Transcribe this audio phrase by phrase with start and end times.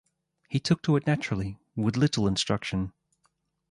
[0.49, 2.91] He took to it naturally, with little instruction.